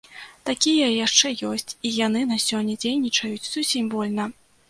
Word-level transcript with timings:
Такія 0.49 0.85
яшчэ 1.05 1.27
ёсць, 1.49 1.75
і 1.89 1.91
яны 2.05 2.21
на 2.31 2.37
сёння 2.47 2.73
дзейнічаюць 2.85 3.49
зусім 3.53 3.93
вольна. 3.95 4.25